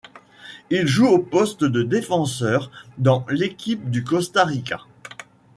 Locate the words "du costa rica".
3.91-4.81